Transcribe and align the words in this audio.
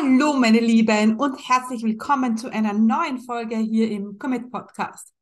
Hallo, 0.00 0.34
meine 0.34 0.60
Lieben, 0.60 1.16
und 1.16 1.48
herzlich 1.48 1.82
willkommen 1.82 2.36
zu 2.36 2.52
einer 2.52 2.72
neuen 2.72 3.18
Folge 3.18 3.56
hier 3.56 3.90
im 3.90 4.16
Commit 4.16 4.50
Podcast. 4.50 5.12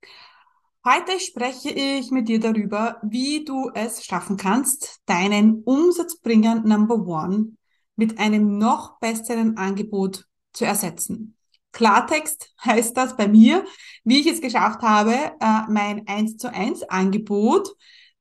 Heute 0.84 1.18
spreche 1.18 1.70
ich 1.70 2.10
mit 2.10 2.28
dir 2.28 2.40
darüber, 2.40 2.98
wie 3.02 3.44
du 3.44 3.70
es 3.72 4.04
schaffen 4.04 4.36
kannst, 4.36 5.00
deinen 5.06 5.62
Umsatzbringer 5.62 6.56
Number 6.56 7.06
One 7.06 7.52
mit 7.96 8.18
einem 8.18 8.58
noch 8.58 8.98
besseren 8.98 9.56
Angebot 9.56 10.26
zu 10.52 10.66
ersetzen. 10.66 11.36
Klartext 11.72 12.54
heißt 12.62 12.94
das 12.96 13.16
bei 13.16 13.28
mir, 13.28 13.64
wie 14.04 14.20
ich 14.20 14.26
es 14.26 14.42
geschafft 14.42 14.82
habe, 14.82 15.14
äh, 15.40 15.62
mein 15.70 16.06
1 16.06 16.36
zu 16.36 16.52
1 16.52 16.82
Angebot 16.82 17.74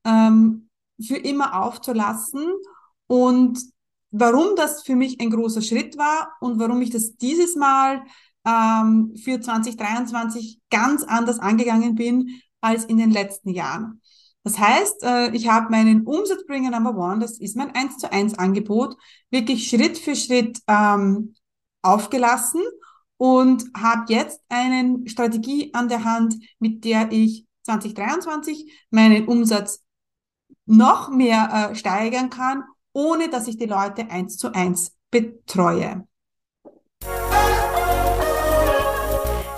ähm, 0.05 0.69
für 1.05 1.17
immer 1.17 1.61
aufzulassen 1.61 2.49
und 3.07 3.74
warum 4.17 4.55
das 4.55 4.83
für 4.83 4.95
mich 4.95 5.19
ein 5.19 5.29
großer 5.29 5.61
Schritt 5.61 5.97
war 5.97 6.31
und 6.39 6.57
warum 6.59 6.81
ich 6.81 6.89
das 6.89 7.17
dieses 7.17 7.55
Mal 7.55 8.03
ähm, 8.45 9.13
für 9.21 9.41
2023 9.41 10.59
ganz 10.69 11.03
anders 11.03 11.39
angegangen 11.39 11.95
bin 11.95 12.41
als 12.61 12.85
in 12.85 12.97
den 12.97 13.11
letzten 13.11 13.49
Jahren. 13.49 14.01
Das 14.43 14.57
heißt, 14.57 15.03
äh, 15.03 15.31
ich 15.31 15.49
habe 15.49 15.69
meinen 15.69 16.03
Umsatzbringer 16.03 16.71
Number 16.71 16.95
One, 16.95 17.19
das 17.19 17.39
ist 17.39 17.57
mein 17.57 17.75
1 17.75 17.97
zu 17.97 18.11
1 18.11 18.37
Angebot, 18.39 18.95
wirklich 19.31 19.67
Schritt 19.67 19.97
für 19.97 20.15
Schritt 20.15 20.59
ähm, 20.67 21.35
aufgelassen 21.81 22.61
und 23.17 23.65
habe 23.75 24.13
jetzt 24.13 24.39
eine 24.47 25.01
Strategie 25.07 25.73
an 25.73 25.89
der 25.89 26.03
Hand, 26.05 26.35
mit 26.59 26.85
der 26.85 27.11
ich 27.11 27.45
2023 27.63 28.87
meinen 28.91 29.27
Umsatz 29.27 29.83
noch 30.65 31.09
mehr 31.09 31.71
äh, 31.71 31.75
steigern 31.75 32.29
kann 32.29 32.63
ohne 32.95 33.29
dass 33.29 33.47
ich 33.47 33.57
die 33.57 33.65
Leute 33.65 34.09
eins 34.09 34.37
zu 34.37 34.53
eins 34.53 34.95
betreue. 35.11 36.07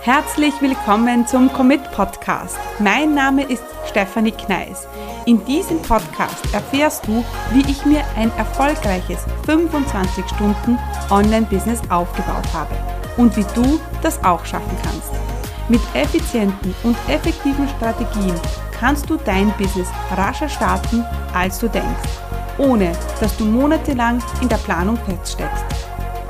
Herzlich 0.01 0.53
willkommen 0.59 1.27
zum 1.27 1.53
Commit 1.53 1.83
Podcast. 1.91 2.57
Mein 2.79 3.13
Name 3.13 3.43
ist 3.43 3.63
Stefanie 3.85 4.31
Kneis. 4.31 4.87
In 5.27 5.43
diesem 5.45 5.81
Podcast 5.81 6.51
erfährst 6.53 7.05
du, 7.05 7.23
wie 7.51 7.69
ich 7.69 7.85
mir 7.85 8.03
ein 8.15 8.31
erfolgreiches 8.37 9.19
25 9.45 10.25
Stunden 10.29 10.79
Online-Business 11.11 11.81
aufgebaut 11.89 12.51
habe 12.53 12.75
und 13.17 13.35
wie 13.37 13.45
du 13.53 13.79
das 14.01 14.23
auch 14.23 14.45
schaffen 14.45 14.77
kannst. 14.81 15.11
Mit 15.69 15.81
effizienten 15.93 16.73
und 16.83 16.97
effektiven 17.09 17.67
Strategien 17.67 18.33
kannst 18.71 19.09
du 19.09 19.17
dein 19.17 19.53
Business 19.57 19.89
rascher 20.15 20.49
starten, 20.49 21.03
als 21.33 21.59
du 21.59 21.67
denkst 21.67 22.26
ohne 22.57 22.91
dass 23.19 23.37
du 23.37 23.45
monatelang 23.45 24.21
in 24.41 24.49
der 24.49 24.57
Planung 24.57 24.97
feststeckst. 24.97 25.65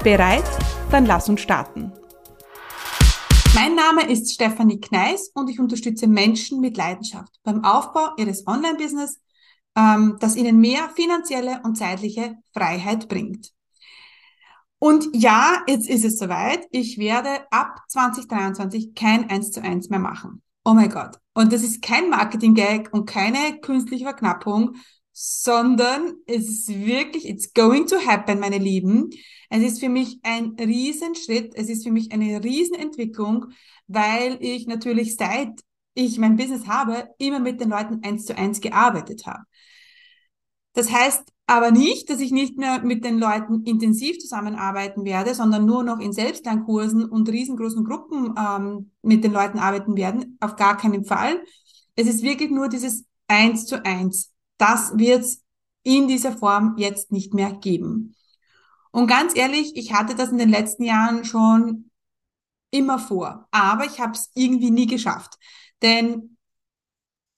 Bereit? 0.04 0.46
Dann 0.92 1.06
lass 1.06 1.30
uns 1.30 1.42
starten. 1.42 1.92
Mein 3.56 3.76
Name 3.76 4.10
ist 4.10 4.34
Stefanie 4.34 4.80
Kneis 4.80 5.32
und 5.34 5.50
ich 5.50 5.60
unterstütze 5.60 6.08
Menschen 6.08 6.60
mit 6.60 6.78
Leidenschaft 6.78 7.34
beim 7.44 7.64
Aufbau 7.64 8.10
ihres 8.18 8.46
Online-Business, 8.46 9.20
ähm, 9.76 10.18
das 10.20 10.36
ihnen 10.36 10.60
mehr 10.60 10.90
finanzielle 10.96 11.62
und 11.64 11.78
zeitliche 11.78 12.38
Freiheit 12.54 13.08
bringt. 13.08 13.52
Und 14.80 15.08
ja, 15.14 15.64
jetzt 15.68 15.90
ist 15.90 16.06
es 16.06 16.20
soweit. 16.20 16.68
Ich 16.72 17.00
werde 17.00 17.42
ab 17.50 17.80
2023 17.88 18.94
kein 18.94 19.30
1 19.30 19.52
zu 19.52 19.62
1 19.62 19.90
mehr 19.90 20.00
machen. 20.00 20.44
Oh 20.64 20.74
mein 20.74 20.90
Gott. 20.90 21.18
Und 21.34 21.52
das 21.52 21.64
ist 21.64 21.82
kein 21.82 22.10
Marketing-Gag 22.10 22.90
und 22.92 23.06
keine 23.06 23.60
künstliche 23.60 24.04
Verknappung, 24.04 24.76
sondern 25.20 26.14
es 26.28 26.48
ist 26.48 26.68
wirklich, 26.70 27.28
it's 27.28 27.52
going 27.56 27.88
to 27.88 27.96
happen, 28.06 28.40
meine 28.40 28.60
Lieben. 28.60 29.10
Es 29.50 29.64
ist 29.64 29.80
für 29.80 29.90
mich 29.90 30.20
ein 30.22 30.56
Riesenschritt, 30.60 31.56
es 31.56 31.70
ist 31.70 31.84
für 31.84 31.92
mich 31.92 32.12
eine 32.12 32.44
Riesenentwicklung, 32.44 33.48
weil 33.88 34.38
ich 34.42 34.68
natürlich 34.68 35.16
seit 35.16 35.60
ich 35.96 36.20
mein 36.20 36.36
Business 36.36 36.68
habe, 36.68 37.10
immer 37.18 37.40
mit 37.40 37.60
den 37.60 37.70
Leuten 37.70 38.04
eins 38.04 38.26
zu 38.26 38.38
eins 38.38 38.62
gearbeitet 38.62 39.26
habe. 39.26 39.44
Das 40.74 40.92
heißt 40.92 41.24
aber 41.48 41.72
nicht, 41.72 42.12
dass 42.12 42.20
ich 42.20 42.32
nicht 42.32 42.60
mehr 42.60 42.84
mit 42.84 43.04
den 43.04 43.18
Leuten 43.18 43.64
intensiv 43.64 44.20
zusammenarbeiten 44.20 45.04
werde, 45.04 45.34
sondern 45.34 45.66
nur 45.66 45.82
noch 45.82 46.00
in 46.00 46.14
Selbstlernkursen 46.14 47.06
und 47.06 47.28
riesengroßen 47.28 47.84
Gruppen 47.84 48.36
ähm, 48.38 48.92
mit 49.02 49.24
den 49.24 49.32
Leuten 49.32 49.58
arbeiten 49.58 49.98
werden. 49.98 50.38
Auf 50.42 50.58
gar 50.58 50.78
keinen 50.78 51.06
Fall. 51.06 51.42
Es 51.96 52.06
ist 52.06 52.22
wirklich 52.22 52.52
nur 52.52 52.70
dieses 52.70 53.06
eins 53.28 53.66
zu 53.66 53.84
eins 53.84 54.32
das 54.58 54.98
wird 54.98 55.22
es 55.22 55.44
in 55.84 56.08
dieser 56.08 56.36
Form 56.38 56.76
jetzt 56.78 57.12
nicht 57.12 57.34
mehr 57.34 57.54
geben. 57.54 58.16
Und 58.92 59.08
ganz 59.08 59.36
ehrlich, 59.36 59.76
ich 59.76 59.94
hatte 59.94 60.16
das 60.16 60.30
in 60.30 60.38
den 60.38 60.50
letzten 60.50 60.84
Jahren 60.84 61.24
schon 61.24 61.90
immer 62.72 63.00
vor, 63.00 63.48
aber 63.52 63.86
ich 63.86 64.00
habe 64.00 64.14
es 64.14 64.32
irgendwie 64.34 64.72
nie 64.72 64.88
geschafft. 64.88 65.38
Denn 65.82 66.38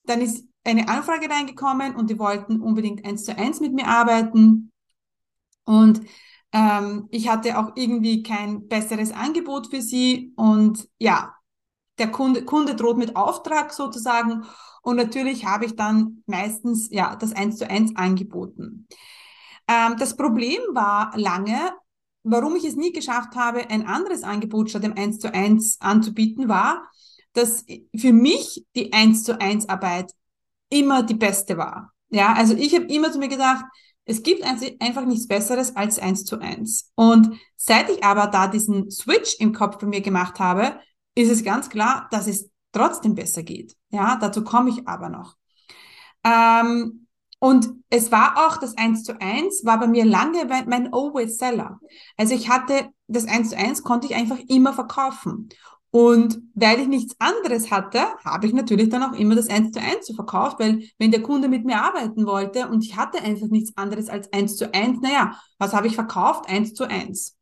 dann 0.04 0.22
ist 0.22 0.46
eine 0.64 0.88
Anfrage 0.88 1.30
reingekommen 1.30 1.96
und 1.96 2.10
die 2.10 2.20
wollten 2.20 2.62
unbedingt 2.62 3.06
eins 3.06 3.26
zu 3.26 3.38
eins 3.38 3.60
mit 3.60 3.74
mir 3.74 3.88
arbeiten. 3.88 4.72
Und 5.66 6.02
ähm, 6.52 7.08
ich 7.12 7.30
hatte 7.30 7.60
auch 7.60 7.74
irgendwie 7.76 8.24
kein 8.24 8.68
besseres 8.68 9.12
Angebot 9.12 9.68
für 9.68 9.82
sie. 9.82 10.34
Und 10.36 10.88
ja, 10.98 11.36
der 12.00 12.12
Kunde, 12.12 12.44
Kunde 12.44 12.76
droht 12.76 12.98
mit 12.98 13.16
Auftrag 13.16 13.74
sozusagen. 13.74 14.46
Und 14.82 14.96
natürlich 14.96 15.46
habe 15.46 15.66
ich 15.66 15.76
dann 15.76 16.24
meistens 16.26 16.90
ja 16.92 17.16
das 17.16 17.34
eins 17.34 17.58
zu 17.58 17.70
eins 17.70 17.96
angeboten. 17.96 18.88
Ähm, 19.68 19.96
das 19.98 20.16
Problem 20.16 20.60
war 20.74 21.12
lange, 21.16 21.72
warum 22.24 22.56
ich 22.56 22.66
es 22.66 22.76
nie 22.76 22.92
geschafft 22.92 23.36
habe, 23.36 23.70
ein 23.70 23.86
anderes 23.88 24.24
Angebot 24.24 24.70
statt 24.70 24.84
dem 24.84 24.98
eins 24.98 25.20
zu 25.20 25.34
eins 25.34 25.78
anzubieten, 25.80 26.50
war, 26.50 26.90
dass 27.34 27.66
für 27.96 28.14
mich 28.14 28.66
die 28.76 28.94
eins 28.94 29.24
zu 29.24 29.40
eins 29.40 29.70
Arbeit 29.70 30.12
immer 30.70 31.04
die 31.04 31.16
beste 31.16 31.58
war. 31.58 31.94
Ja, 32.10 32.34
also 32.34 32.56
ich 32.56 32.74
habe 32.74 32.86
immer 32.86 33.12
zu 33.12 33.20
mir 33.20 33.28
gedacht, 33.28 33.66
es 34.06 34.24
gibt 34.24 34.44
einfach 34.44 35.06
nichts 35.06 35.28
Besseres 35.28 35.76
als 35.76 36.00
eins 36.00 36.26
zu 36.26 36.40
eins. 36.40 36.92
Und 36.96 37.40
seit 37.56 37.92
ich 37.92 38.04
aber 38.04 38.26
da 38.26 38.48
diesen 38.48 38.90
Switch 38.90 39.36
im 39.40 39.54
Kopf 39.54 39.78
bei 39.78 39.86
mir 39.86 40.02
gemacht 40.02 40.40
habe, 40.40 40.80
ist 41.20 41.30
es 41.30 41.44
ganz 41.44 41.70
klar, 41.70 42.08
dass 42.12 42.28
es 42.28 42.50
trotzdem 42.72 43.16
besser 43.16 43.44
geht. 43.44 43.76
Ja, 43.90 44.16
dazu 44.16 44.44
komme 44.44 44.70
ich 44.70 44.88
aber 44.88 45.10
noch. 45.10 45.36
Ähm, 46.24 47.08
und 47.40 47.70
es 47.90 48.12
war 48.12 48.48
auch 48.48 48.58
das 48.58 48.78
1 48.78 49.04
zu 49.04 49.20
1, 49.20 49.64
war 49.64 49.80
bei 49.80 49.88
mir 49.88 50.06
lange 50.06 50.46
mein 50.46 50.94
Always 50.94 51.38
Seller. 51.38 51.80
Also 52.18 52.36
ich 52.36 52.50
hatte 52.50 52.90
das 53.08 53.26
1 53.28 53.52
zu 53.52 53.58
1 53.58 53.84
konnte 53.84 54.08
ich 54.08 54.16
einfach 54.16 54.40
immer 54.48 54.74
verkaufen. 54.74 55.50
Und 55.92 56.40
weil 56.54 56.82
ich 56.82 56.88
nichts 56.88 57.16
anderes 57.18 57.72
hatte, 57.72 58.02
habe 58.24 58.46
ich 58.46 58.54
natürlich 58.54 58.90
dann 58.90 59.04
auch 59.04 59.14
immer 59.14 59.36
das 59.36 59.50
1 59.50 59.72
zu 59.72 59.82
1 59.82 60.14
verkauft, 60.14 60.60
weil 60.60 60.84
wenn 61.00 61.12
der 61.12 61.24
Kunde 61.24 61.48
mit 61.48 61.66
mir 61.66 61.82
arbeiten 61.82 62.28
wollte 62.28 62.68
und 62.68 62.84
ich 62.84 62.96
hatte 62.96 63.24
einfach 63.24 63.48
nichts 63.48 63.76
anderes 63.76 64.10
als 64.10 64.32
1 64.32 64.56
zu 64.58 64.72
1, 64.72 65.00
naja, 65.02 65.40
was 65.58 65.74
habe 65.74 65.88
ich 65.88 65.96
verkauft? 65.96 66.48
1 66.48 66.76
zu 66.76 66.88
1. 66.88 67.39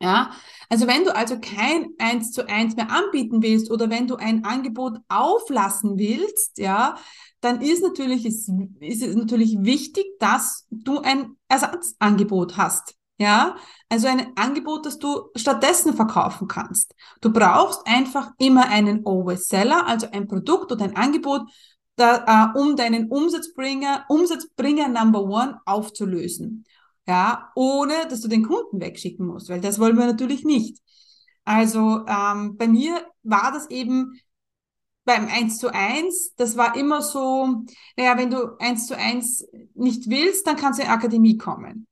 Ja, 0.00 0.30
also 0.68 0.86
wenn 0.86 1.02
du 1.04 1.14
also 1.14 1.40
kein 1.40 1.88
eins 1.98 2.30
zu 2.30 2.48
eins 2.48 2.76
mehr 2.76 2.90
anbieten 2.90 3.42
willst 3.42 3.68
oder 3.70 3.90
wenn 3.90 4.06
du 4.06 4.14
ein 4.14 4.44
Angebot 4.44 4.98
auflassen 5.08 5.98
willst, 5.98 6.58
ja, 6.58 6.96
dann 7.40 7.60
ist 7.60 7.82
natürlich, 7.82 8.24
ist, 8.24 8.48
ist 8.78 9.02
es 9.02 9.16
natürlich 9.16 9.56
wichtig, 9.60 10.06
dass 10.20 10.66
du 10.70 11.00
ein 11.00 11.36
Ersatzangebot 11.48 12.56
hast. 12.56 12.94
Ja, 13.20 13.56
also 13.88 14.06
ein 14.06 14.36
Angebot, 14.36 14.86
das 14.86 14.98
du 15.00 15.30
stattdessen 15.34 15.94
verkaufen 15.94 16.46
kannst. 16.46 16.94
Du 17.20 17.32
brauchst 17.32 17.84
einfach 17.84 18.30
immer 18.38 18.68
einen 18.68 19.04
Always 19.04 19.48
Seller, 19.48 19.88
also 19.88 20.06
ein 20.12 20.28
Produkt 20.28 20.70
oder 20.70 20.84
ein 20.84 20.94
Angebot, 20.94 21.42
da, 21.96 22.52
äh, 22.54 22.58
um 22.60 22.76
deinen 22.76 23.08
Umsatzbringer, 23.10 24.04
Umsatzbringer 24.08 24.86
Number 24.86 25.24
One 25.24 25.60
aufzulösen 25.66 26.64
ja, 27.08 27.50
ohne 27.54 28.06
dass 28.08 28.20
du 28.20 28.28
den 28.28 28.44
Kunden 28.44 28.80
wegschicken 28.80 29.26
musst, 29.26 29.48
weil 29.48 29.60
das 29.60 29.78
wollen 29.78 29.96
wir 29.96 30.06
natürlich 30.06 30.44
nicht. 30.44 30.78
Also 31.44 32.04
ähm, 32.06 32.56
bei 32.58 32.68
mir 32.68 33.06
war 33.22 33.50
das 33.50 33.70
eben 33.70 34.20
beim 35.06 35.26
1 35.26 35.58
zu 35.58 35.72
1, 35.72 36.34
das 36.36 36.58
war 36.58 36.76
immer 36.76 37.00
so, 37.00 37.64
naja, 37.96 38.18
wenn 38.18 38.28
du 38.28 38.58
1 38.58 38.86
zu 38.86 38.96
1 38.96 39.48
nicht 39.74 40.10
willst, 40.10 40.46
dann 40.46 40.56
kannst 40.56 40.78
du 40.78 40.82
in 40.82 40.88
die 40.88 40.94
Akademie 40.94 41.38
kommen. 41.38 41.86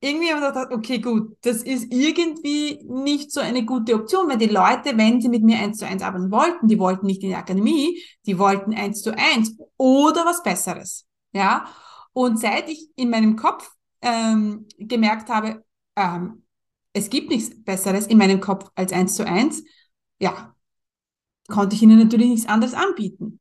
Irgendwie 0.00 0.32
habe 0.32 0.40
ich 0.40 0.46
gedacht, 0.46 0.72
okay, 0.72 0.98
gut, 0.98 1.36
das 1.42 1.62
ist 1.62 1.92
irgendwie 1.92 2.82
nicht 2.84 3.32
so 3.32 3.40
eine 3.40 3.66
gute 3.66 3.94
Option, 3.94 4.28
weil 4.30 4.38
die 4.38 4.46
Leute, 4.46 4.96
wenn 4.96 5.20
sie 5.20 5.28
mit 5.28 5.42
mir 5.42 5.58
1 5.58 5.76
zu 5.78 5.86
1 5.86 6.02
arbeiten 6.02 6.30
wollten, 6.30 6.68
die 6.68 6.78
wollten 6.78 7.04
nicht 7.04 7.22
in 7.22 7.30
die 7.30 7.36
Akademie, 7.36 8.02
die 8.24 8.38
wollten 8.38 8.72
1 8.72 9.02
zu 9.02 9.16
1 9.16 9.58
oder 9.76 10.24
was 10.24 10.42
Besseres. 10.42 11.04
Ja, 11.32 11.66
und 12.14 12.40
seit 12.40 12.70
ich 12.70 12.88
in 12.96 13.10
meinem 13.10 13.36
Kopf 13.36 13.70
ähm, 14.04 14.66
gemerkt 14.78 15.28
habe, 15.28 15.64
ähm, 15.96 16.44
es 16.92 17.10
gibt 17.10 17.30
nichts 17.30 17.64
Besseres 17.64 18.06
in 18.06 18.18
meinem 18.18 18.40
Kopf 18.40 18.70
als 18.76 18.92
eins 18.92 19.16
zu 19.16 19.26
eins, 19.26 19.64
ja, 20.20 20.54
konnte 21.48 21.74
ich 21.74 21.82
ihnen 21.82 21.98
natürlich 21.98 22.28
nichts 22.28 22.48
anderes 22.48 22.74
anbieten. 22.74 23.40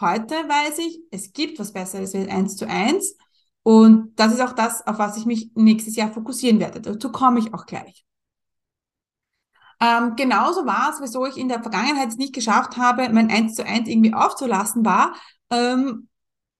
Heute 0.00 0.34
weiß 0.34 0.78
ich, 0.78 1.00
es 1.10 1.32
gibt 1.32 1.58
was 1.58 1.72
Besseres 1.72 2.14
als 2.14 2.28
eins 2.28 2.56
zu 2.56 2.68
eins. 2.68 3.16
Und 3.62 4.12
das 4.16 4.32
ist 4.32 4.40
auch 4.40 4.52
das, 4.52 4.86
auf 4.86 4.98
was 4.98 5.16
ich 5.16 5.26
mich 5.26 5.50
nächstes 5.54 5.96
Jahr 5.96 6.12
fokussieren 6.12 6.58
werde. 6.58 6.80
Dazu 6.80 7.12
komme 7.12 7.38
ich 7.38 7.54
auch 7.54 7.66
gleich. 7.66 8.04
Ähm, 9.80 10.14
genauso 10.16 10.64
war 10.66 10.90
es, 10.90 11.00
wieso 11.00 11.26
ich 11.26 11.36
in 11.36 11.48
der 11.48 11.62
Vergangenheit 11.62 12.08
es 12.08 12.16
nicht 12.16 12.34
geschafft 12.34 12.76
habe, 12.76 13.08
mein 13.10 13.30
1 13.30 13.54
zu 13.54 13.64
1 13.64 13.88
irgendwie 13.88 14.14
aufzulassen, 14.14 14.84
war, 14.84 15.14
ähm, 15.50 16.08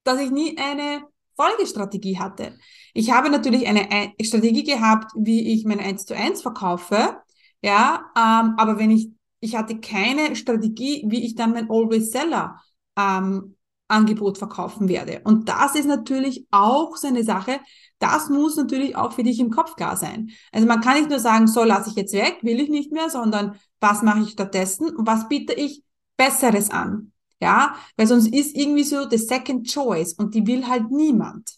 dass 0.04 0.20
ich 0.20 0.30
nie 0.30 0.58
eine 0.58 1.04
Folgestrategie 1.42 2.18
hatte. 2.18 2.58
Ich 2.94 3.10
habe 3.10 3.30
natürlich 3.30 3.66
eine 3.66 4.12
Strategie 4.20 4.64
gehabt, 4.64 5.12
wie 5.16 5.52
ich 5.52 5.64
mein 5.64 5.80
1 5.80 6.06
zu 6.06 6.14
1 6.14 6.42
verkaufe, 6.42 7.16
ja, 7.62 8.04
ähm, 8.16 8.54
aber 8.58 8.78
wenn 8.78 8.90
ich, 8.90 9.10
ich 9.40 9.56
hatte 9.56 9.80
keine 9.80 10.36
Strategie, 10.36 11.04
wie 11.08 11.24
ich 11.24 11.34
dann 11.34 11.52
mein 11.52 11.70
Always 11.70 12.10
Seller 12.10 12.60
ähm, 12.96 13.56
Angebot 13.88 14.38
verkaufen 14.38 14.88
werde. 14.88 15.20
Und 15.24 15.48
das 15.48 15.74
ist 15.74 15.86
natürlich 15.86 16.46
auch 16.50 16.96
so 16.96 17.08
eine 17.08 17.24
Sache, 17.24 17.60
das 17.98 18.30
muss 18.30 18.56
natürlich 18.56 18.96
auch 18.96 19.12
für 19.12 19.22
dich 19.22 19.38
im 19.38 19.50
Kopf 19.50 19.76
klar 19.76 19.96
sein. 19.96 20.30
Also 20.50 20.66
man 20.66 20.80
kann 20.80 20.96
nicht 20.96 21.10
nur 21.10 21.20
sagen, 21.20 21.46
so 21.46 21.62
lasse 21.62 21.90
ich 21.90 21.96
jetzt 21.96 22.14
weg, 22.14 22.38
will 22.42 22.60
ich 22.60 22.68
nicht 22.68 22.90
mehr, 22.90 23.10
sondern 23.10 23.56
was 23.80 24.02
mache 24.02 24.20
ich 24.20 24.30
stattdessen 24.30 24.94
und 24.96 25.06
was 25.06 25.28
biete 25.28 25.52
ich 25.52 25.84
Besseres 26.16 26.70
an. 26.70 27.11
Ja, 27.42 27.74
weil 27.96 28.06
sonst 28.06 28.32
ist 28.32 28.54
irgendwie 28.56 28.84
so 28.84 29.10
the 29.10 29.18
second 29.18 29.68
choice 29.68 30.12
und 30.12 30.32
die 30.32 30.46
will 30.46 30.64
halt 30.64 30.92
niemand. 30.92 31.50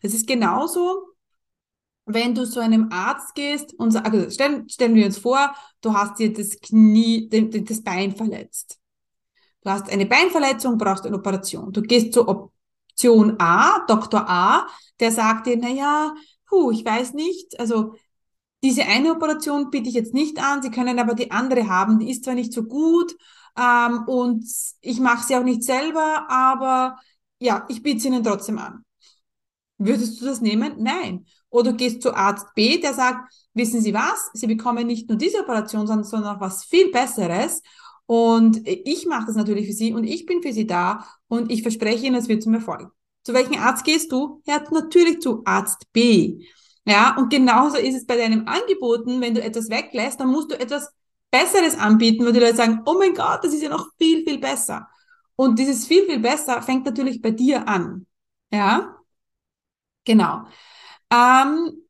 Es 0.00 0.14
ist 0.14 0.26
genauso, 0.26 1.08
wenn 2.06 2.34
du 2.34 2.48
zu 2.48 2.60
einem 2.60 2.88
Arzt 2.90 3.34
gehst 3.34 3.74
und 3.74 3.90
sagst, 3.90 4.10
also 4.10 4.30
stellen, 4.30 4.66
stellen 4.66 4.94
wir 4.94 5.04
uns 5.04 5.18
vor, 5.18 5.54
du 5.82 5.92
hast 5.92 6.18
dir 6.18 6.32
das 6.32 6.58
Knie, 6.58 7.28
das 7.28 7.82
Bein 7.82 8.16
verletzt. 8.16 8.78
Du 9.62 9.68
hast 9.70 9.90
eine 9.90 10.06
Beinverletzung, 10.06 10.78
brauchst 10.78 11.04
eine 11.04 11.16
Operation. 11.16 11.70
Du 11.70 11.82
gehst 11.82 12.14
zur 12.14 12.26
Option 12.26 13.38
A, 13.38 13.84
Dr. 13.86 14.26
A, 14.26 14.66
der 15.00 15.12
sagt 15.12 15.48
dir, 15.48 15.58
na 15.58 15.68
ja, 15.68 16.14
puh, 16.48 16.70
ich 16.70 16.82
weiß 16.82 17.12
nicht, 17.12 17.60
also 17.60 17.94
diese 18.62 18.86
eine 18.86 19.12
Operation 19.12 19.68
biete 19.68 19.90
ich 19.90 19.94
jetzt 19.94 20.14
nicht 20.14 20.42
an, 20.42 20.62
Sie 20.62 20.70
können 20.70 20.98
aber 20.98 21.14
die 21.14 21.30
andere 21.30 21.68
haben, 21.68 21.98
die 21.98 22.10
ist 22.10 22.24
zwar 22.24 22.34
nicht 22.34 22.54
so 22.54 22.62
gut 22.62 23.14
ähm, 23.58 24.04
und 24.06 24.44
ich 24.80 25.00
mache 25.00 25.26
sie 25.26 25.36
auch 25.36 25.44
nicht 25.44 25.62
selber, 25.62 26.26
aber 26.28 26.98
ja, 27.38 27.64
ich 27.68 27.82
biete 27.82 28.00
sie 28.00 28.08
Ihnen 28.08 28.24
trotzdem 28.24 28.58
an. 28.58 28.84
Würdest 29.78 30.20
du 30.20 30.24
das 30.24 30.40
nehmen? 30.40 30.74
Nein. 30.78 31.26
Oder 31.50 31.72
gehst 31.72 32.02
zu 32.02 32.14
Arzt 32.14 32.46
B, 32.54 32.80
der 32.80 32.94
sagt, 32.94 33.32
wissen 33.54 33.80
Sie 33.80 33.94
was, 33.94 34.30
Sie 34.32 34.46
bekommen 34.46 34.86
nicht 34.86 35.08
nur 35.08 35.18
diese 35.18 35.40
Operation, 35.40 35.86
sondern, 35.86 36.04
sondern 36.04 36.36
auch 36.36 36.40
was 36.40 36.64
viel 36.64 36.90
Besseres. 36.90 37.62
Und 38.06 38.66
ich 38.66 39.06
mache 39.06 39.26
das 39.26 39.36
natürlich 39.36 39.66
für 39.66 39.72
Sie 39.72 39.92
und 39.92 40.04
ich 40.04 40.26
bin 40.26 40.42
für 40.42 40.52
Sie 40.52 40.66
da 40.66 41.06
und 41.28 41.50
ich 41.50 41.62
verspreche 41.62 42.06
Ihnen, 42.06 42.16
es 42.16 42.28
wird 42.28 42.42
zum 42.42 42.54
Erfolg. 42.54 42.90
Zu 43.24 43.32
welchem 43.32 43.58
Arzt 43.58 43.84
gehst 43.84 44.12
du? 44.12 44.42
Ja, 44.46 44.62
natürlich 44.70 45.20
zu 45.20 45.42
Arzt 45.44 45.90
B. 45.92 46.44
Ja, 46.86 47.16
und 47.16 47.30
genauso 47.30 47.78
ist 47.78 47.94
es 47.94 48.04
bei 48.06 48.16
deinem 48.16 48.46
Angeboten, 48.46 49.20
wenn 49.22 49.34
du 49.34 49.42
etwas 49.42 49.70
weglässt, 49.70 50.20
dann 50.20 50.28
musst 50.28 50.50
du 50.50 50.58
etwas 50.58 50.92
Besseres 51.34 51.76
anbieten, 51.76 52.24
weil 52.24 52.32
die 52.32 52.38
Leute 52.38 52.54
sagen, 52.54 52.82
oh 52.86 52.94
mein 52.96 53.12
Gott, 53.12 53.42
das 53.42 53.52
ist 53.52 53.60
ja 53.62 53.68
noch 53.68 53.88
viel, 53.98 54.22
viel 54.22 54.38
besser. 54.38 54.88
Und 55.34 55.58
dieses 55.58 55.84
viel, 55.84 56.06
viel 56.06 56.20
besser 56.20 56.62
fängt 56.62 56.84
natürlich 56.84 57.20
bei 57.20 57.32
dir 57.32 57.66
an. 57.66 58.06
Ja, 58.52 58.94
genau. 60.04 60.44
Ähm, 61.12 61.84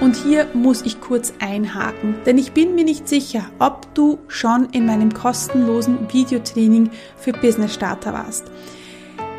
Und 0.00 0.16
hier 0.16 0.48
muss 0.54 0.80
ich 0.80 0.98
kurz 1.02 1.34
einhaken, 1.40 2.16
denn 2.24 2.38
ich 2.38 2.52
bin 2.52 2.74
mir 2.74 2.84
nicht 2.84 3.06
sicher, 3.06 3.50
ob 3.58 3.94
du 3.94 4.18
schon 4.28 4.70
in 4.70 4.86
meinem 4.86 5.12
kostenlosen 5.12 6.10
Videotraining 6.10 6.90
für 7.18 7.32
Business 7.32 7.74
Starter 7.74 8.14
warst. 8.14 8.50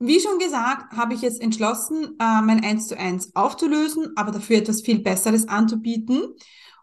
Wie 0.00 0.18
schon 0.18 0.38
gesagt, 0.38 0.96
habe 0.96 1.14
ich 1.14 1.20
jetzt 1.20 1.40
entschlossen, 1.40 2.16
äh, 2.18 2.40
mein 2.42 2.64
1 2.64 2.88
zu 2.88 2.98
1 2.98 3.36
aufzulösen, 3.36 4.12
aber 4.16 4.32
dafür 4.32 4.56
etwas 4.56 4.80
viel 4.80 5.00
Besseres 5.00 5.46
anzubieten. 5.46 6.34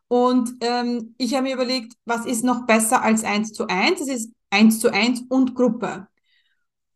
Und 0.07 0.53
ähm, 0.61 1.15
ich 1.17 1.33
habe 1.33 1.43
mir 1.43 1.55
überlegt, 1.55 1.93
was 2.05 2.25
ist 2.25 2.45
noch 2.45 2.65
besser 2.65 3.01
als 3.01 3.23
1 3.23 3.53
zu 3.53 3.67
1? 3.67 3.99
Das 3.99 4.07
ist 4.07 4.31
1 4.51 4.79
zu 4.79 4.93
1 4.93 5.23
und 5.29 5.55
Gruppe. 5.55 6.07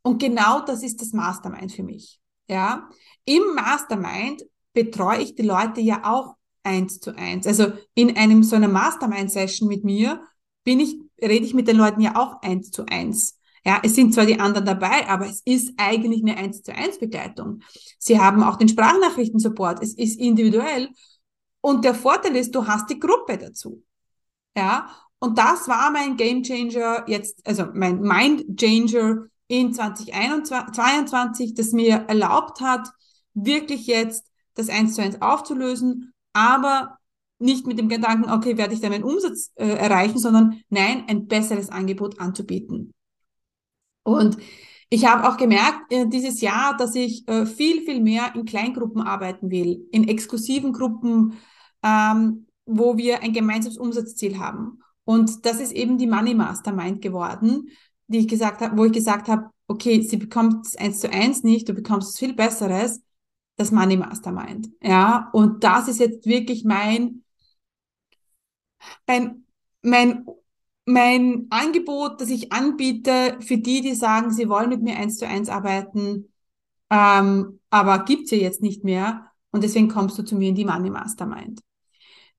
Und 0.03 0.21
genau 0.21 0.61
das 0.61 0.83
ist 0.83 1.01
das 1.01 1.11
Mastermind 1.11 1.71
für 1.71 1.83
mich. 1.83 2.19
Ja, 2.47 2.87
im 3.25 3.41
Mastermind 3.55 4.43
betreue 4.73 5.21
ich 5.21 5.35
die 5.35 5.43
Leute 5.43 5.81
ja 5.81 6.01
auch 6.03 6.35
eins 6.63 6.99
zu 6.99 7.15
eins. 7.17 7.47
Also 7.47 7.73
in 7.95 8.15
einem 8.15 8.43
so 8.43 8.55
einer 8.55 8.67
Mastermind-Session 8.67 9.67
mit 9.67 9.83
mir 9.83 10.23
bin 10.63 10.79
ich, 10.79 10.97
rede 11.21 11.45
ich 11.45 11.53
mit 11.53 11.67
den 11.67 11.77
Leuten 11.77 12.01
ja 12.01 12.15
auch 12.15 12.41
eins 12.41 12.71
zu 12.71 12.85
eins. 12.85 13.39
Ja, 13.63 13.79
es 13.83 13.93
sind 13.95 14.13
zwar 14.13 14.25
die 14.25 14.39
anderen 14.39 14.65
dabei, 14.65 15.07
aber 15.07 15.27
es 15.27 15.41
ist 15.45 15.73
eigentlich 15.77 16.23
eine 16.23 16.35
eins 16.37 16.63
zu 16.63 16.73
eins 16.73 16.97
Begleitung. 16.97 17.61
Sie 17.99 18.19
haben 18.19 18.41
auch 18.43 18.55
den 18.55 18.69
Sprachnachrichtensupport. 18.69 19.83
Es 19.83 19.93
ist 19.93 20.19
individuell. 20.19 20.89
Und 21.61 21.85
der 21.85 21.93
Vorteil 21.93 22.35
ist, 22.35 22.55
du 22.55 22.65
hast 22.65 22.89
die 22.89 22.99
Gruppe 22.99 23.37
dazu. 23.37 23.83
Ja, 24.57 24.89
und 25.19 25.37
das 25.37 25.67
war 25.67 25.91
mein 25.91 26.17
Game 26.17 26.41
Changer 26.41 27.05
jetzt, 27.07 27.45
also 27.47 27.67
mein 27.73 28.01
Mind 28.01 28.59
Changer 28.59 29.27
in 29.47 29.73
2022, 29.73 31.53
das 31.53 31.71
mir 31.71 32.05
erlaubt 32.07 32.61
hat, 32.61 32.89
wirklich 33.33 33.85
jetzt 33.85 34.25
das 34.55 34.69
eins 34.69 34.95
zu 34.95 35.01
eins 35.03 35.21
aufzulösen, 35.21 36.13
aber 36.33 36.97
nicht 37.37 37.67
mit 37.67 37.77
dem 37.77 37.89
Gedanken, 37.89 38.31
okay, 38.31 38.57
werde 38.57 38.73
ich 38.73 38.81
da 38.81 38.89
meinen 38.89 39.03
Umsatz 39.03 39.51
äh, 39.55 39.67
erreichen, 39.67 40.17
sondern 40.17 40.61
nein, 40.69 41.05
ein 41.07 41.27
besseres 41.27 41.69
Angebot 41.69 42.19
anzubieten. 42.19 42.93
Und 44.03 44.37
ich 44.89 45.05
habe 45.05 45.27
auch 45.27 45.37
gemerkt 45.37 45.91
äh, 45.91 46.07
dieses 46.07 46.41
Jahr, 46.41 46.75
dass 46.75 46.95
ich 46.95 47.27
äh, 47.27 47.45
viel, 47.45 47.81
viel 47.81 48.01
mehr 48.01 48.35
in 48.35 48.45
Kleingruppen 48.45 49.01
arbeiten 49.01 49.49
will, 49.49 49.87
in 49.91 50.07
exklusiven 50.07 50.73
Gruppen, 50.73 51.37
ähm, 51.81 52.47
wo 52.65 52.97
wir 52.97 53.23
ein 53.23 53.33
gemeinsames 53.33 53.77
Umsatzziel 53.77 54.37
haben. 54.37 54.79
Und 55.05 55.45
das 55.45 55.59
ist 55.59 55.71
eben 55.71 55.97
die 55.97 56.07
Money 56.07 56.33
Mastermind 56.33 57.01
geworden, 57.01 57.69
die 58.07 58.19
ich 58.19 58.27
gesagt 58.27 58.61
habe, 58.61 58.77
wo 58.77 58.85
ich 58.85 58.91
gesagt 58.91 59.29
habe, 59.29 59.49
okay, 59.67 60.01
sie 60.01 60.17
bekommt 60.17 60.67
es 60.67 60.75
eins 60.75 60.99
zu 60.99 61.09
eins 61.09 61.43
nicht, 61.43 61.69
du 61.69 61.73
bekommst 61.73 62.09
es 62.09 62.19
viel 62.19 62.33
Besseres, 62.33 63.01
das 63.55 63.71
Money 63.71 63.97
Mastermind. 63.97 64.69
Ja, 64.81 65.29
und 65.31 65.63
das 65.63 65.87
ist 65.87 65.99
jetzt 65.99 66.25
wirklich 66.25 66.65
mein, 66.65 67.23
mein, 69.07 69.45
mein, 69.81 70.25
mein 70.91 71.47
Angebot, 71.49 72.21
das 72.21 72.29
ich 72.29 72.51
anbiete 72.51 73.37
für 73.39 73.57
die, 73.57 73.81
die 73.81 73.95
sagen, 73.95 74.31
sie 74.31 74.49
wollen 74.49 74.69
mit 74.69 74.81
mir 74.81 74.97
eins 74.97 75.17
zu 75.17 75.27
eins 75.27 75.49
arbeiten, 75.49 76.31
ähm, 76.89 77.59
aber 77.69 78.03
gibt's 78.05 78.31
ja 78.31 78.37
jetzt 78.37 78.61
nicht 78.61 78.83
mehr. 78.83 79.31
Und 79.51 79.63
deswegen 79.63 79.89
kommst 79.89 80.17
du 80.17 80.23
zu 80.23 80.35
mir 80.35 80.49
in 80.49 80.55
die 80.55 80.65
Money 80.65 80.89
Mastermind. 80.89 81.61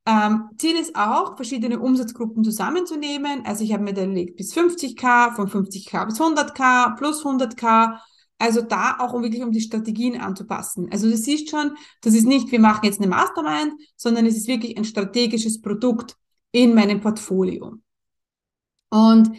Ähm, 0.05 0.51
Ziel 0.59 0.77
ist 0.77 0.97
auch, 0.97 1.37
verschiedene 1.37 1.79
Umsatzgruppen 1.79 2.43
zusammenzunehmen. 2.43 3.45
Also 3.45 3.63
ich 3.63 3.73
habe 3.73 3.85
mir 3.85 3.95
da 3.95 4.05
überlegt, 4.05 4.37
bis 4.37 4.53
50k, 4.53 5.35
von 5.35 5.49
50k 5.49 6.07
bis 6.07 6.21
100k, 6.21 6.97
plus 6.97 7.25
100k. 7.25 7.99
Also 8.39 8.63
da 8.63 8.97
auch 8.99 9.13
um 9.13 9.23
wirklich 9.23 9.43
um 9.43 9.53
die 9.53 9.61
Strategien 9.61 10.21
anzupassen. 10.21 10.89
Also 10.91 11.09
du 11.09 11.17
siehst 11.17 11.51
schon, 11.51 11.77
das 12.01 12.15
ist 12.15 12.27
nicht, 12.27 12.51
wir 12.51 12.59
machen 12.59 12.85
jetzt 12.85 13.01
eine 13.01 13.09
Mastermind, 13.09 13.75
sondern 13.97 14.27
es 14.27 14.37
ist 14.37 14.49
wirklich 14.49 14.77
ein 14.77 14.85
strategisches 14.85 15.61
Produkt 15.61 16.17
in 16.51 16.75
meinem 16.75 17.01
Portfolio. 17.01 17.75
Und 18.93 19.31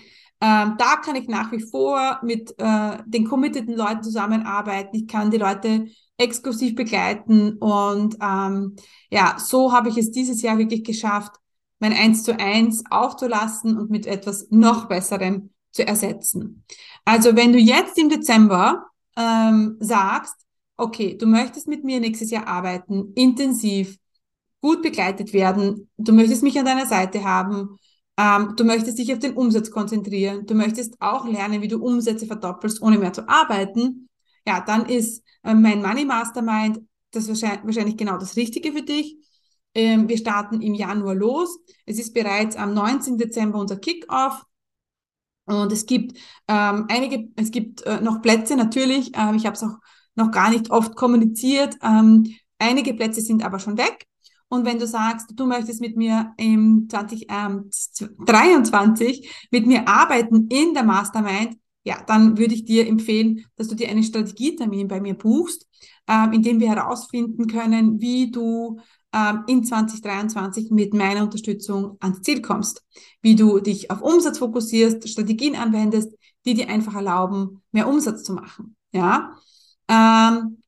Ähm, 0.46 0.76
da 0.78 0.98
kann 0.98 1.16
ich 1.16 1.30
nach 1.30 1.54
wie 1.54 1.62
vor 1.62 2.20
mit 2.22 2.54
äh, 2.58 2.98
den 3.06 3.26
committeden 3.26 3.78
Leuten 3.78 4.04
zusammenarbeiten. 4.04 4.94
Ich 4.98 5.08
kann 5.08 5.32
die 5.32 5.38
Leute 5.38 5.86
exklusiv 6.18 6.76
begleiten 6.76 7.54
und 7.60 8.18
ähm, 8.22 8.76
ja, 9.10 9.38
so 9.40 9.72
habe 9.72 9.88
ich 9.88 9.98
es 9.98 10.12
dieses 10.12 10.42
Jahr 10.42 10.58
wirklich 10.58 10.84
geschafft, 10.84 11.32
mein 11.80 11.94
Eins 11.94 12.24
zu 12.24 12.38
eins 12.38 12.84
aufzulassen 12.90 13.78
und 13.78 13.90
mit 13.90 14.06
etwas 14.06 14.48
noch 14.50 14.90
Besserem 14.90 15.52
zu 15.72 15.88
ersetzen. 15.88 16.66
Also 17.06 17.38
wenn 17.38 17.54
du 17.54 17.60
jetzt 17.60 17.98
im 17.98 18.10
Dezember 18.10 18.86
ähm, 19.16 19.78
sagst, 19.80 20.36
okay, 20.76 21.18
du 21.18 21.26
möchtest 21.26 21.70
mit 21.70 21.86
mir 21.86 22.02
nächstes 22.02 22.32
Jahr 22.32 22.48
arbeiten, 22.48 23.14
intensiv, 23.16 23.98
gut 24.62 24.82
begleitet 24.82 25.32
werden, 25.32 25.90
du 25.98 26.12
möchtest 26.12 26.44
mich 26.44 26.60
an 26.60 26.66
deiner 26.66 26.86
Seite 26.86 27.24
haben, 27.24 27.78
ähm, 28.18 28.54
du 28.56 28.64
möchtest 28.64 28.98
dich 29.00 29.12
auf 29.12 29.20
den 29.20 29.34
Umsatz 29.34 29.72
konzentrieren. 29.72 30.46
Du 30.46 30.54
möchtest 30.54 31.02
auch 31.02 31.26
lernen, 31.26 31.62
wie 31.62 31.68
du 31.68 31.84
Umsätze 31.84 32.26
verdoppelst, 32.26 32.82
ohne 32.82 32.98
mehr 32.98 33.14
zu 33.14 33.28
arbeiten. 33.28 34.10
Ja, 34.46 34.62
dann 34.62 34.86
ist 34.86 35.24
äh, 35.44 35.54
mein 35.54 35.82
Money 35.82 36.06
Mastermind 36.06 36.80
das 37.14 37.28
wahrscheinlich, 37.28 37.64
wahrscheinlich 37.64 37.98
genau 37.98 38.18
das 38.18 38.36
Richtige 38.36 38.74
für 38.74 38.82
dich. 38.82 39.18
Ähm, 39.76 40.08
wir 40.08 40.18
starten 40.18 40.62
im 40.62 40.74
Januar 40.74 41.16
los. 41.16 41.60
Es 41.86 42.00
ist 42.00 42.14
bereits 42.14 42.56
am 42.56 42.74
19. 42.74 43.18
Dezember 43.18 43.60
unser 43.60 43.78
Kickoff. 43.78 44.44
Und 45.46 45.72
es 45.72 45.86
gibt 45.86 46.18
ähm, 46.48 46.86
einige, 46.90 47.30
es 47.36 47.52
gibt 47.52 47.82
äh, 47.84 48.00
noch 48.02 48.22
Plätze 48.22 48.56
natürlich. 48.56 49.16
Äh, 49.16 49.36
ich 49.36 49.46
habe 49.46 49.56
es 49.56 49.64
auch 49.64 49.78
noch 50.16 50.32
gar 50.32 50.50
nicht 50.50 50.70
oft 50.70 50.96
kommuniziert. 50.96 51.78
Ähm, 51.82 52.36
einige 52.60 52.94
Plätze 52.94 53.22
sind 53.22 53.44
aber 53.44 53.60
schon 53.60 53.78
weg. 53.78 54.06
Und 54.54 54.66
wenn 54.66 54.78
du 54.78 54.86
sagst, 54.86 55.32
du 55.34 55.48
möchtest 55.48 55.82
mit 55.82 55.98
mir 55.98 56.36
im 56.38 56.88
2023 56.88 59.26
ähm, 59.26 59.32
mit 59.50 59.66
mir 59.66 59.88
arbeiten 59.88 60.48
in 60.48 60.76
der 60.76 60.84
Mastermind, 60.84 61.58
ja, 61.84 62.04
dann 62.06 62.38
würde 62.38 62.54
ich 62.54 62.64
dir 62.64 62.86
empfehlen, 62.86 63.48
dass 63.56 63.68
du 63.68 63.74
dir 63.74 63.90
einen 63.90 64.04
Strategietermin 64.04 64.88
bei 64.88 65.02
mir 65.02 65.16
buchst, 65.16 65.68
ähm, 66.08 66.34
in 66.34 66.44
dem 66.44 66.60
wir 66.60 66.70
herausfinden 66.70 67.48
können, 67.48 68.00
wie 68.00 68.30
du 68.30 68.80
ähm, 69.12 69.44
in 69.48 69.64
2023 69.64 70.70
mit 70.70 70.94
meiner 70.94 71.24
Unterstützung 71.24 71.98
ans 72.00 72.22
Ziel 72.22 72.44
kommst, 72.44 72.86
wie 73.24 73.36
du 73.36 73.60
dich 73.60 73.90
auf 73.90 74.04
Umsatz 74.04 74.38
fokussierst, 74.38 75.10
Strategien 75.10 75.56
anwendest, 75.56 76.14
die 76.46 76.54
dir 76.54 76.70
einfach 76.70 76.94
erlauben, 76.94 77.64
mehr 77.72 77.88
Umsatz 77.88 78.22
zu 78.22 78.34
machen. 78.34 78.76
Ja, 78.92 79.36
ähm, 79.88 80.60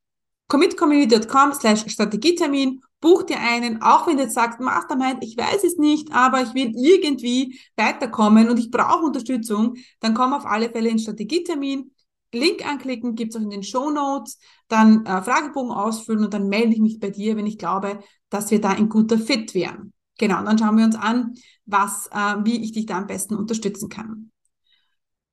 commitcommunity.com 0.48 1.54
slash 1.54 1.86
Strategietermin 1.88 2.82
buch 3.06 3.22
dir 3.22 3.40
einen, 3.40 3.84
auch 3.84 4.08
wenn 4.08 4.18
du 4.18 4.24
jetzt 4.24 4.34
sagst, 4.34 4.60
Mastermind, 4.60 5.24
ich 5.24 5.38
weiß 5.38 5.64
es 5.64 5.78
nicht, 5.78 6.12
aber 6.12 6.42
ich 6.42 6.56
will 6.56 6.74
irgendwie 6.76 7.60
weiterkommen 7.76 8.50
und 8.50 8.58
ich 8.58 8.72
brauche 8.72 9.06
Unterstützung, 9.06 9.76
dann 10.00 10.16
komm 10.16 10.34
auf 10.34 10.48
alle 10.48 10.72
Fälle 10.72 10.90
in 10.90 10.98
Strategietermin, 10.98 11.92
Link 12.34 12.68
anklicken, 12.68 13.14
gibt 13.14 13.36
es 13.36 13.40
auch 13.40 13.44
in 13.44 13.52
den 13.52 13.62
Show 13.62 13.92
Notes, 13.92 14.40
dann 14.70 15.06
äh, 15.06 15.22
Fragebogen 15.22 15.72
ausfüllen 15.72 16.24
und 16.24 16.34
dann 16.34 16.50
melde 16.50 16.74
ich 16.74 16.80
mich 16.80 17.00
bei 17.00 17.12
dir, 17.12 17.38
wenn 17.38 17.46
ich 17.46 17.60
glaube, 17.60 18.00
dass 18.32 18.50
wir 18.50 18.60
da 18.60 18.70
ein 18.70 18.90
guter 18.90 19.20
Fit 19.20 19.54
wären. 19.54 19.94
Genau, 20.18 20.44
dann 20.44 20.58
schauen 20.58 20.76
wir 20.76 20.86
uns 20.86 20.96
an, 20.96 21.36
was, 21.68 22.08
äh, 22.08 22.38
wie 22.44 22.64
ich 22.64 22.72
dich 22.72 22.88
da 22.88 22.98
am 22.98 23.06
besten 23.06 23.36
unterstützen 23.36 23.88
kann. 23.88 24.32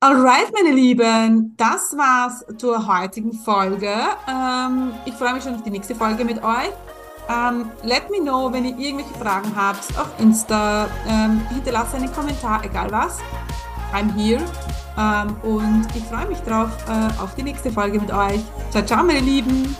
Alright, 0.00 0.52
meine 0.52 0.74
Lieben, 0.74 1.54
das 1.56 1.96
war's 1.96 2.44
zur 2.58 2.86
heutigen 2.86 3.32
Folge. 3.32 3.94
Ähm, 4.28 4.92
ich 5.06 5.14
freue 5.14 5.32
mich 5.32 5.42
schon 5.42 5.54
auf 5.54 5.62
die 5.62 5.70
nächste 5.70 5.94
Folge 5.94 6.26
mit 6.26 6.44
euch. 6.44 6.91
Um, 7.28 7.70
let 7.82 8.10
me 8.10 8.18
know, 8.18 8.52
wenn 8.52 8.64
ihr 8.64 8.76
irgendwelche 8.76 9.14
Fragen 9.14 9.52
habt 9.56 9.96
auf 9.98 10.08
Insta. 10.18 10.88
Um, 11.06 11.40
hinterlasst 11.48 11.94
einen 11.94 12.12
Kommentar, 12.12 12.64
egal 12.64 12.90
was. 12.90 13.18
I'm 13.94 14.12
here. 14.14 14.42
Um, 14.96 15.36
und 15.42 15.86
ich 15.94 16.04
freue 16.04 16.26
mich 16.26 16.40
drauf 16.40 16.68
uh, 16.88 17.22
auf 17.22 17.34
die 17.34 17.42
nächste 17.42 17.70
Folge 17.70 18.00
mit 18.00 18.12
euch. 18.12 18.40
Ciao, 18.70 18.84
ciao, 18.84 19.04
meine 19.04 19.20
Lieben. 19.20 19.74